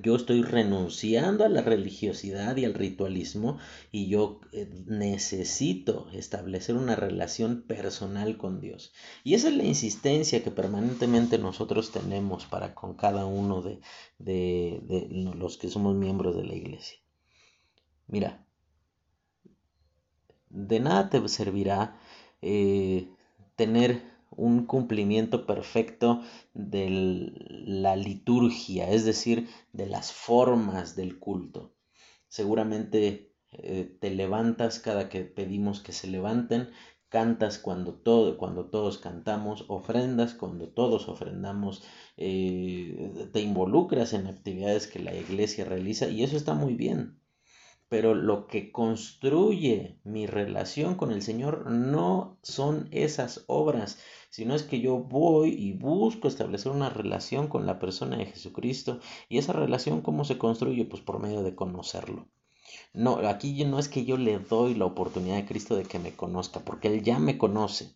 [0.01, 3.60] yo estoy renunciando a la religiosidad y al ritualismo
[3.91, 8.93] y yo eh, necesito establecer una relación personal con Dios.
[9.23, 13.79] Y esa es la insistencia que permanentemente nosotros tenemos para con cada uno de,
[14.19, 16.97] de los que somos miembros de la iglesia.
[18.08, 18.45] Mira,
[20.49, 21.97] de nada te servirá
[22.41, 23.10] eh,
[23.56, 26.21] tener un cumplimiento perfecto
[26.53, 27.31] de
[27.65, 31.73] la liturgia, es decir, de las formas del culto.
[32.27, 36.69] Seguramente eh, te levantas cada que pedimos que se levanten,
[37.13, 41.83] cantas cuando, todo, cuando todos cantamos, ofrendas cuando todos ofrendamos,
[42.17, 47.19] eh, te involucras en actividades que la iglesia realiza y eso está muy bien.
[47.87, 53.99] Pero lo que construye mi relación con el Señor no son esas obras,
[54.33, 58.99] sino es que yo voy y busco establecer una relación con la persona de Jesucristo.
[59.29, 60.85] ¿Y esa relación cómo se construye?
[60.85, 62.27] Pues por medio de conocerlo.
[62.93, 66.15] No, aquí no es que yo le doy la oportunidad a Cristo de que me
[66.15, 67.95] conozca, porque Él ya me conoce.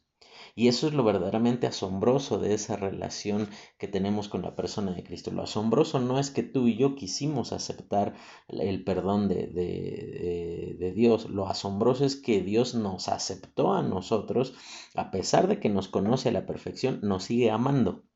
[0.57, 5.03] Y eso es lo verdaderamente asombroso de esa relación que tenemos con la persona de
[5.03, 5.29] Cristo.
[5.29, 8.15] Lo asombroso no es que tú y yo quisimos aceptar
[8.47, 11.29] el perdón de, de, de, Dios.
[11.29, 14.55] Lo asombroso es que Dios nos aceptó a nosotros,
[14.95, 18.06] a pesar de que nos conoce a la perfección, nos sigue amando.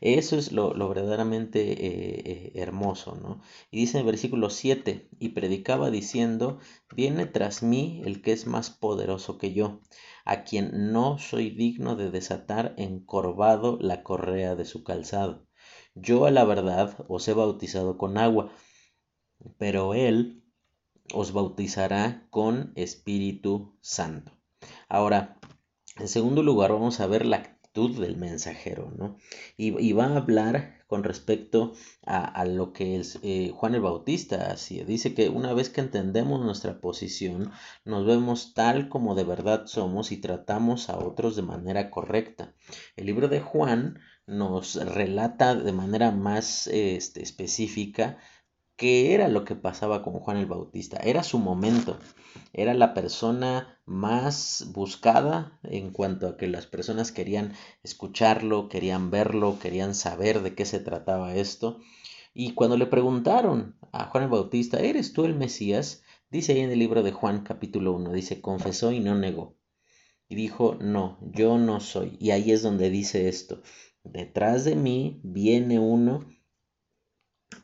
[0.00, 3.40] Eso es lo, verdaderamente eh, eh, hermoso, ¿no?
[3.70, 6.58] Y dice en el versículo 7, y predicaba diciendo,
[6.94, 9.80] viene tras mí el que es más poderoso que yo,
[10.24, 15.46] a quien no soy digno de desatar encorvado la correa de su calzado.
[15.94, 18.52] Yo a la verdad os he bautizado con agua,
[19.58, 20.44] pero él
[21.14, 24.32] os bautizará con Espíritu Santo.
[24.88, 25.38] Ahora,
[25.98, 29.18] en segundo lugar, vamos a ver la del mensajero, ¿no?
[29.56, 31.74] Y, va a hablar con respecto
[32.06, 36.40] a, lo que es eh, Juan el Bautista así Dice que una vez que entendemos
[36.40, 37.50] nuestra posición,
[37.84, 42.54] nos vemos tal como de verdad somos y tratamos a otros de manera correcta.
[42.96, 48.18] El libro de Juan nos relata de manera más este, específica
[48.76, 50.98] qué era lo que pasaba con Juan el Bautista.
[50.98, 51.98] Era su momento.
[52.52, 59.58] Era la persona más buscada en cuanto a que las personas querían escucharlo, querían verlo,
[59.58, 61.80] querían saber de qué se trataba esto.
[62.34, 66.02] Y cuando le preguntaron a Juan el Bautista, ¿eres tú el Mesías?
[66.30, 69.56] Dice ahí en el libro de Juan capítulo 1, dice, confesó y no negó.
[70.28, 72.16] Y dijo, no, yo no soy.
[72.20, 73.62] Y ahí es donde dice esto,
[74.02, 76.26] detrás de mí viene uno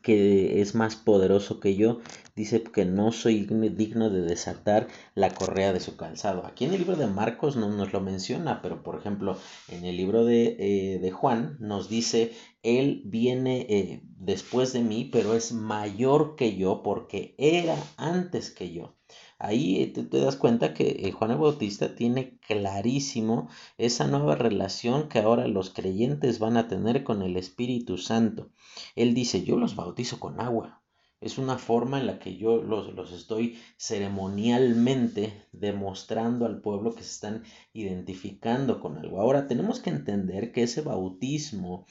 [0.01, 1.99] que es más poderoso que yo,
[2.35, 6.45] dice que no soy digno de desatar la correa de su calzado.
[6.45, 9.37] Aquí en el libro de Marcos no nos lo menciona, pero por ejemplo
[9.69, 15.09] en el libro de, eh, de Juan nos dice, Él viene eh, después de mí,
[15.11, 18.95] pero es mayor que yo porque era antes que yo.
[19.43, 25.09] Ahí te, te das cuenta que eh, Juan el Bautista tiene clarísimo esa nueva relación
[25.09, 28.51] que ahora los creyentes van a tener con el Espíritu Santo.
[28.95, 30.81] Él dice, yo los bautizo con agua.
[31.19, 37.03] Es una forma en la que yo los, los estoy ceremonialmente demostrando al pueblo que
[37.03, 39.19] se están identificando con algo.
[39.19, 41.85] Ahora tenemos que entender que ese bautismo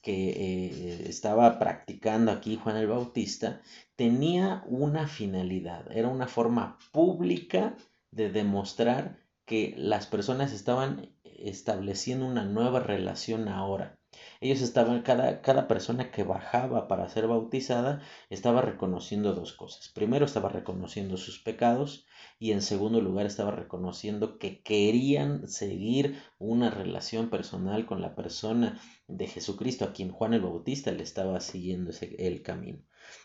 [0.00, 3.60] que eh, estaba practicando aquí Juan el Bautista
[3.96, 7.76] tenía una finalidad, era una forma pública
[8.10, 13.97] de demostrar que las personas estaban estableciendo una nueva relación ahora.
[14.40, 19.88] Ellos estaban, cada, cada persona que bajaba para ser bautizada estaba reconociendo dos cosas.
[19.88, 22.06] Primero estaba reconociendo sus pecados
[22.38, 28.80] y en segundo lugar estaba reconociendo que querían seguir una relación personal con la persona
[29.08, 32.78] de Jesucristo a quien Juan el Bautista le estaba siguiendo ese, el camino.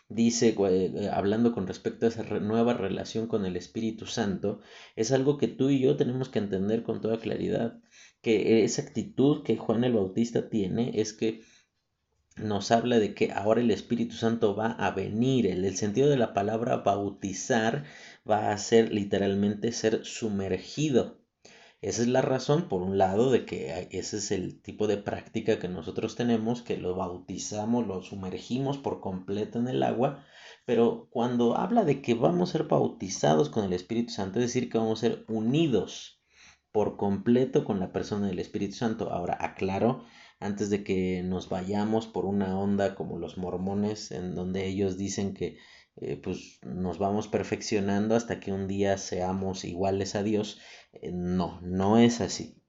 [0.08, 4.60] Dice, eh, hablando con respecto a esa nueva relación con el Espíritu Santo,
[4.96, 7.80] es algo que tú y yo tenemos que entender con toda claridad,
[8.24, 11.42] que esa actitud que Juan el Bautista tiene es que
[12.36, 15.46] nos habla de que ahora el Espíritu Santo va a venir.
[15.46, 17.84] El, el, sentido de la palabra bautizar
[18.28, 21.20] va a ser literalmente ser sumergido.
[21.82, 25.58] Esa es la razón, por un lado, de que ese es el tipo de práctica
[25.58, 30.24] que nosotros tenemos, que lo bautizamos, lo sumergimos por completo en el agua,
[30.64, 34.70] pero cuando habla de que vamos a ser bautizados con el Espíritu Santo, es decir,
[34.70, 36.23] que vamos a ser unidos
[36.74, 39.12] por completo con la persona del Espíritu Santo.
[39.12, 40.02] Ahora, aclaro,
[40.40, 45.34] antes de que nos vayamos por una onda como los mormones, en donde ellos dicen
[45.34, 45.56] que
[45.94, 50.58] eh, pues nos vamos perfeccionando hasta que un día seamos iguales a Dios.
[50.94, 52.60] Eh, no, no es así.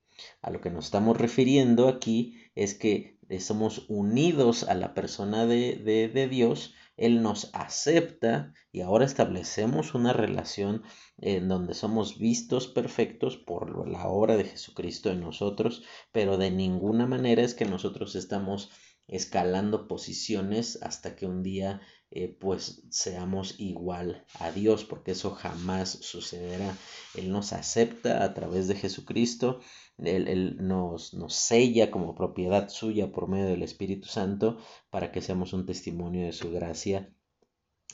[0.43, 5.77] A lo que nos estamos refiriendo aquí es que somos unidos a la persona de,
[5.77, 10.83] de, de Dios, Él nos acepta y ahora establecemos una relación
[11.17, 17.07] en donde somos vistos perfectos por la obra de Jesucristo en nosotros, pero de ninguna
[17.07, 18.71] manera es que nosotros estamos
[19.07, 25.89] escalando posiciones hasta que un día eh, pues seamos igual a Dios, porque eso jamás
[25.89, 26.77] sucederá.
[27.15, 29.59] Él nos acepta a través de Jesucristo,
[29.97, 34.57] Él, nos, nos sella como propiedad suya por medio del Espíritu Santo
[34.89, 37.13] para que seamos un testimonio de su gracia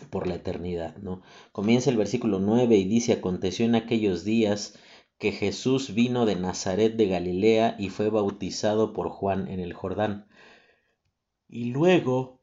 [0.10, 1.22] por la eternidad, ¿no?
[1.52, 4.78] Comienza el versículo 9 y dice, aconteció en aquellos días
[5.18, 10.28] que Jesús vino de Nazaret de Galilea y fue bautizado por Juan en el Jordán.
[11.54, 12.40] Y luego,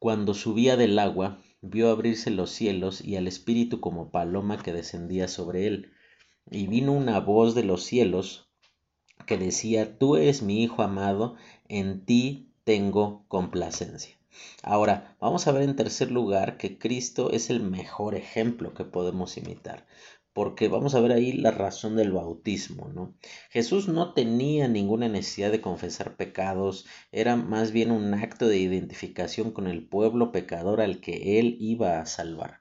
[0.00, 5.28] cuando subía del agua, vio abrirse los cielos y al Espíritu como paloma que descendía
[5.28, 5.92] sobre él.
[6.50, 8.50] Y vino una voz de los cielos
[9.24, 11.36] que decía, Tú eres mi Hijo amado,
[11.68, 14.18] en ti tengo complacencia.
[14.64, 19.36] Ahora, vamos a ver en tercer lugar que Cristo es el mejor ejemplo que podemos
[19.36, 19.86] imitar
[20.32, 23.14] porque vamos a ver ahí la razón del bautismo, ¿no?
[23.50, 29.50] Jesús no tenía ninguna necesidad de confesar pecados, era más bien un acto de identificación
[29.50, 32.60] con el pueblo pecador al que él iba a salvar.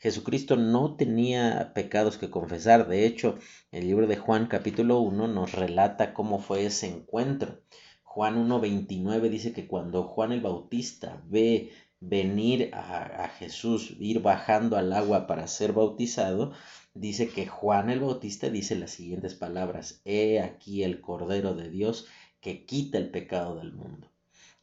[0.00, 3.38] Jesucristo no tenía pecados que confesar, de hecho,
[3.70, 7.60] el libro de Juan capítulo 1 nos relata cómo fue ese encuentro.
[8.02, 11.70] Juan 1.29 dice que cuando Juan el Bautista ve
[12.00, 16.52] venir a, a Jesús, ir bajando al agua para ser bautizado,
[16.94, 22.06] dice que Juan el Bautista dice las siguientes palabras, He aquí el Cordero de Dios
[22.40, 24.12] que quita el pecado del mundo.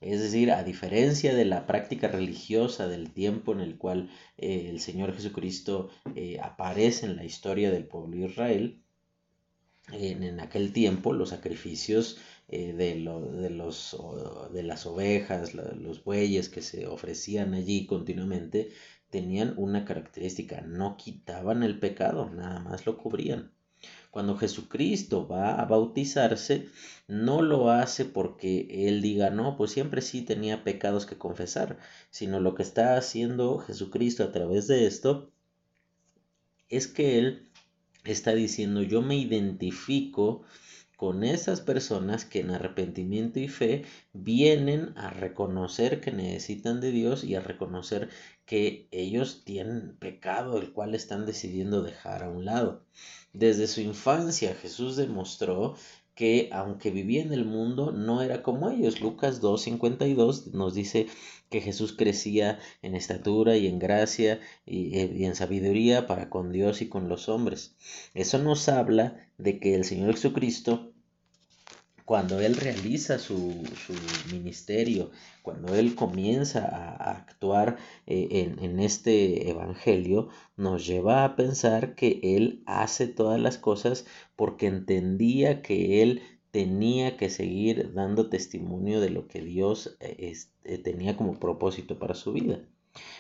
[0.02, 4.80] Es decir, a diferencia de la práctica religiosa del tiempo en el cual eh, el
[4.80, 8.82] Señor Jesucristo eh, aparece en la historia del pueblo de Israel,
[9.92, 12.18] en, aquel tiempo los sacrificios
[12.48, 13.98] eh, de, de, los,
[14.54, 18.70] de las ovejas, los bueyes que se ofrecían allí continuamente,
[19.10, 23.52] tenían una característica, no quitaban el pecado, nada más lo cubrían.
[24.12, 26.68] Cuando Jesucristo va a bautizarse,
[27.08, 31.78] no lo hace porque Él diga, no, pues siempre sí tenía pecados que confesar,
[32.10, 35.32] sino lo que está haciendo Jesucristo a través de esto
[36.70, 37.50] es que Él
[38.04, 40.44] está diciendo, yo me identifico
[40.98, 47.24] con esas personas que en arrepentimiento y fe vienen a reconocer que necesitan de Dios
[47.24, 48.10] y a reconocer
[48.50, 52.82] que ellos tienen pecado el cual están decidiendo dejar a un lado.
[53.32, 55.76] Desde su infancia Jesús demostró
[56.16, 59.02] que aunque vivía en el mundo no era como ellos.
[59.02, 61.06] Lucas 2.52 nos dice
[61.52, 66.82] que Jesús crecía en estatura y en gracia y, y, en sabiduría para con Dios
[66.82, 67.76] y con los hombres.
[68.16, 70.89] Eso nos habla de que el Señor Jesucristo
[72.10, 73.54] cuando Él realiza su,
[74.32, 75.12] ministerio,
[75.44, 82.64] cuando Él comienza a, actuar eh, en, este Evangelio, nos lleva a pensar que Él
[82.66, 89.28] hace todas las cosas porque entendía que Él tenía que seguir dando testimonio de lo
[89.28, 90.34] que Dios eh,
[90.64, 92.60] eh, tenía como propósito para su vida.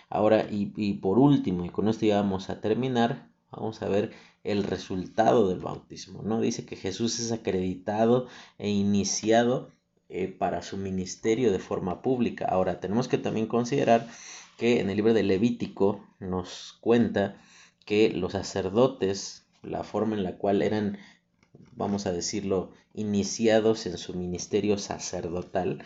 [0.10, 4.14] Ahora, y, y por último, y con esto ya vamos a terminar, vamos a ver
[4.44, 6.40] el resultado del bautismo, ¿no?
[6.42, 8.28] Dice que Jesús es acreditado
[8.58, 9.72] e iniciado
[10.08, 12.46] eh, para su ministerio de forma pública.
[12.46, 14.08] Ahora, tenemos que también considerar
[14.58, 17.42] que en el libro de Levítico nos cuenta
[17.86, 20.98] que los sacerdotes, la forma en la cual eran,
[21.76, 25.84] vamos a decirlo, iniciados en su ministerio sacerdotal,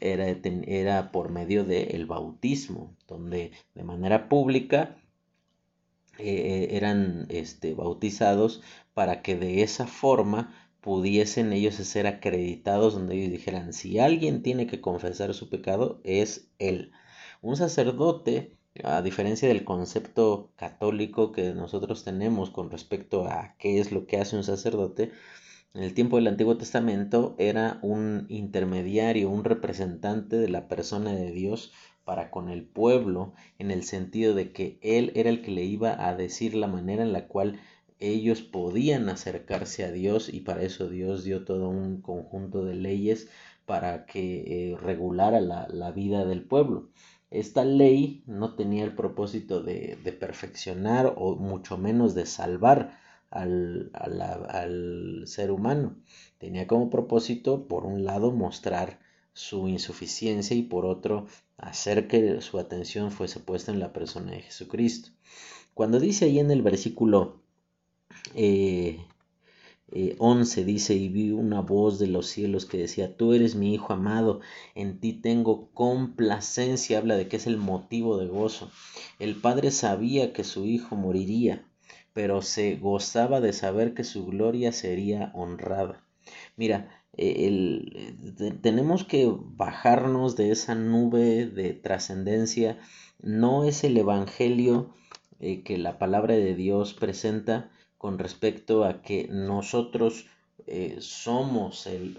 [0.00, 4.99] era, era por medio del bautismo, donde de manera pública
[6.22, 8.62] eh, eran este, bautizados
[8.94, 14.66] para que de esa forma pudiesen ellos ser acreditados donde ellos dijeran si alguien tiene
[14.66, 16.92] que confesar su pecado es él
[17.42, 23.92] un sacerdote a diferencia del concepto católico que nosotros tenemos con respecto a qué es
[23.92, 25.12] lo que hace un sacerdote
[25.72, 31.30] en el tiempo del Antiguo Testamento era un intermediario, un representante de la persona de
[31.30, 31.72] Dios
[32.04, 36.06] para con el pueblo, en el sentido de que él era el que le iba
[36.06, 37.60] a decir la manera en la cual
[38.00, 43.28] ellos podían acercarse a Dios y para eso Dios dio todo un conjunto de leyes
[43.66, 46.88] para que eh, regulara la, vida del pueblo.
[47.30, 52.98] Esta ley no tenía el propósito de, perfeccionar o mucho menos de salvar
[53.30, 55.94] al, al ser humano.
[56.38, 58.98] Tenía como propósito, por un lado, mostrar
[59.32, 61.26] su insuficiencia y por otro
[61.60, 65.10] hacer que su atención fuese puesta en la persona de Jesucristo.
[65.74, 67.42] Cuando dice ahí en el versículo
[68.34, 69.06] 11, eh,
[69.92, 73.92] eh, dice, y vi una voz de los cielos que decía, tú eres mi Hijo
[73.92, 74.40] amado,
[74.74, 78.70] en ti tengo complacencia, habla de que es el motivo de gozo.
[79.18, 81.64] El Padre sabía que su Hijo moriría,
[82.12, 86.04] pero se gozaba de saber que su gloria sería honrada.
[86.56, 92.78] Mira, el, tenemos que bajarnos de esa nube de trascendencia.
[93.20, 94.94] No es el Evangelio
[95.38, 100.26] eh, que la palabra de Dios presenta con respecto a que nosotros
[100.66, 102.16] eh, somos el,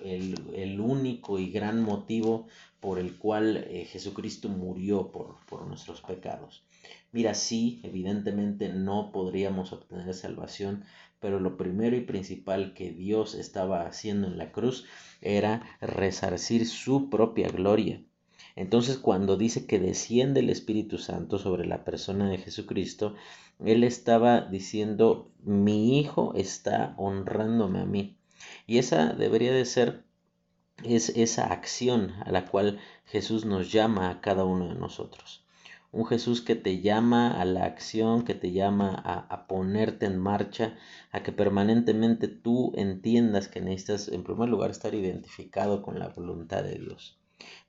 [0.54, 2.48] el, único y gran motivo
[2.80, 6.64] por el cual eh, Jesucristo murió por, por nuestros pecados.
[7.12, 10.84] Mira, sí, evidentemente no podríamos obtener salvación,
[11.22, 14.86] pero lo primero y principal que Dios estaba haciendo en la cruz
[15.22, 18.02] era resarcir su propia gloria.
[18.56, 23.16] Entonces cuando dice que desciende el Espíritu Santo sobre la persona de Jesucristo,
[23.64, 28.18] Él estaba diciendo, mi Hijo está honrándome a mí.
[28.66, 30.04] Y esa debería de ser
[30.84, 35.41] es esa acción a la cual Jesús nos llama a cada uno de nosotros.
[35.92, 40.18] Un Jesús que te llama a la acción, que te llama a, a, ponerte en
[40.18, 40.78] marcha,
[41.12, 46.64] a que permanentemente tú entiendas que necesitas en primer lugar estar identificado con la voluntad
[46.64, 47.20] de Dios.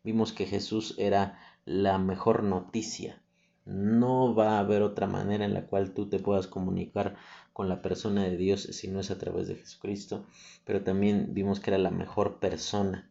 [0.04, 3.22] Vimos que Jesús era la mejor noticia.
[3.64, 7.16] No va a haber otra manera en la cual tú te puedas comunicar
[7.52, 10.26] con la persona de Dios si no es a través de Jesucristo,
[10.64, 13.10] pero también vimos que era la mejor persona,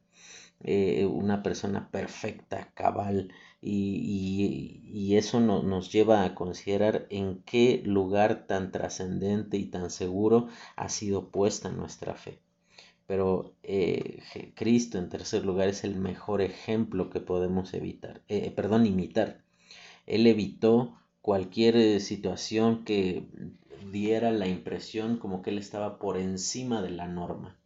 [0.59, 3.32] eh, una persona perfecta, cabal,
[3.62, 10.47] y, y, eso nos lleva a considerar en qué lugar tan trascendente y tan seguro
[10.76, 12.39] ha sido puesta nuestra fe.
[13.05, 14.24] Pero eh,
[14.55, 19.43] Cristo, en tercer lugar, es el mejor ejemplo que podemos evitar, eh, perdón, imitar.
[20.07, 23.28] Él evitó cualquier situación que
[23.91, 27.57] diera la impresión como que él estaba por encima de la norma.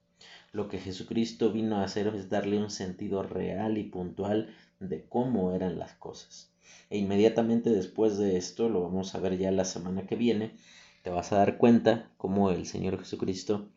[0.51, 5.53] Lo que Jesucristo vino a hacer es darle un sentido real y puntual de cómo
[5.53, 6.51] eran las cosas.
[6.89, 10.55] E inmediatamente después de esto, lo vamos a ver ya la semana que viene,
[11.03, 13.69] te vas a dar cuenta cómo el Señor Jesucristo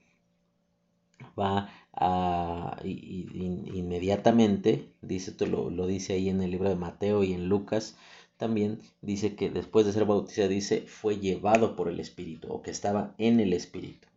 [1.38, 7.48] va a inmediatamente, dice, lo, lo dice ahí en el libro de Mateo y en
[7.48, 7.96] Lucas,
[8.36, 12.70] también dice que después de ser bautizado, dice, fue llevado por el Espíritu o que
[12.70, 14.07] estaba en el Espíritu.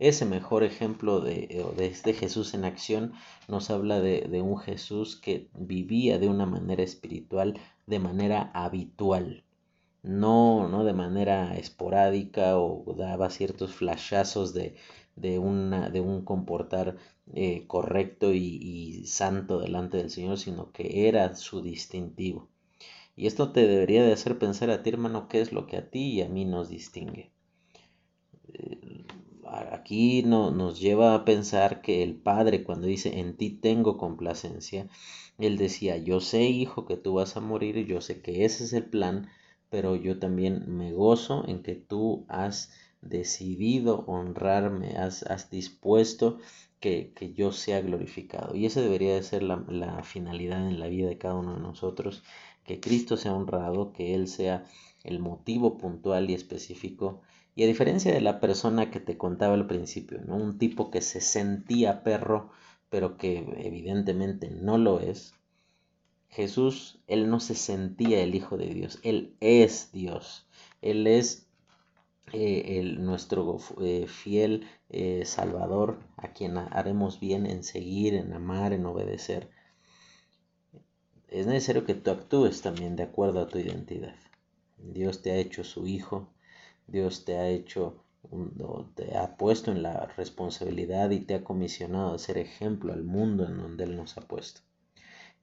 [0.00, 3.12] Ese mejor ejemplo de, de este Jesús en acción
[3.46, 9.44] nos habla de, de un Jesús que vivía de una manera espiritual, de manera habitual,
[10.02, 14.76] no, no de manera esporádica o daba ciertos flashazos de,
[15.16, 16.96] de, una, de un comportar
[17.34, 22.48] eh, correcto y, y santo delante del Señor, sino que era su distintivo.
[23.16, 25.90] Y esto te debería de hacer pensar a ti, hermano, qué es lo que a
[25.90, 27.32] ti y a mí nos distingue.
[29.72, 34.88] Aquí no, nos lleva a pensar que el Padre cuando dice en ti tengo complacencia,
[35.38, 38.72] él decía yo sé hijo que tú vas a morir yo sé que ese es
[38.72, 39.28] el plan,
[39.70, 46.38] pero yo también me gozo en que tú has decidido honrarme, has, dispuesto
[46.80, 48.56] que, que, yo sea glorificado.
[48.56, 52.22] Y esa debería de ser la finalidad en la vida de cada uno de nosotros
[52.68, 54.64] que Cristo sea honrado, que Él sea
[55.02, 57.22] el motivo puntual y específico.
[57.58, 60.36] Y a diferencia de la persona que te contaba al principio, ¿no?
[60.36, 62.52] un tipo que se sentía perro,
[62.88, 65.34] pero que evidentemente no lo es,
[66.28, 70.46] Jesús, Él no se sentía el Hijo de Dios, Él es Dios,
[70.82, 71.48] Él es
[72.32, 78.72] eh, el, nuestro eh, fiel eh, Salvador, a quien haremos bien en seguir, en amar,
[78.72, 79.50] en obedecer
[81.26, 84.14] es necesario que tú actúes también de acuerdo a tu identidad.
[84.78, 86.28] Dios te ha hecho su hijo,
[86.88, 88.02] Dios te ha hecho,
[88.94, 93.44] te ha puesto en la responsabilidad y te ha comisionado a ser ejemplo al mundo
[93.44, 94.62] en donde Él nos ha puesto.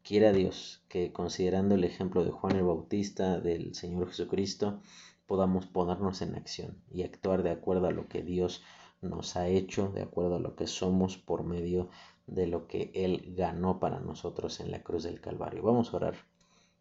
[0.04, 4.82] Quiera Dios que considerando el ejemplo de Juan el Bautista, del Señor Jesucristo,
[5.28, 8.64] podamos ponernos en acción y actuar de acuerdo a lo que Dios
[9.02, 11.90] nos ha hecho, de acuerdo a lo que somos por medio
[12.26, 15.62] de lo que Él ganó para nosotros en la cruz del Calvario.
[15.62, 16.16] Vamos a orar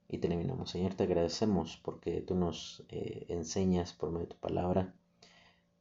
[0.08, 0.70] y terminamos.
[0.70, 4.94] Señor, te agradecemos porque tú nos eh, enseñas por medio de tu palabra.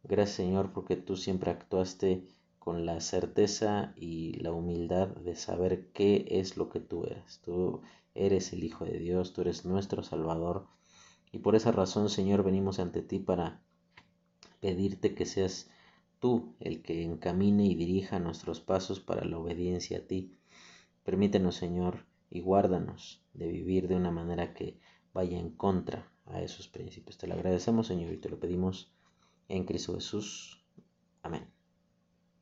[0.04, 2.26] Gracias, Señor, porque tú siempre actuaste
[2.60, 7.40] con la certeza y la humildad de saber qué es lo que tú eres.
[7.44, 7.82] Tú
[8.16, 10.68] eres el Hijo de Dios, tú eres nuestro Salvador.
[11.32, 13.62] Y por esa razón, Señor, venimos ante ti para
[14.62, 15.70] pedirte que seas
[16.20, 20.32] tú el que encamine y dirija nuestros pasos para la obediencia a ti.
[21.04, 24.80] Permítenos, Señor, y guárdanos de vivir de una manera que
[25.14, 27.20] vaya en contra a esos principios.
[27.20, 28.92] Te lo agradecemos, Señor, y te lo pedimos
[29.50, 30.66] en Cristo Jesús.
[31.22, 31.48] Amén.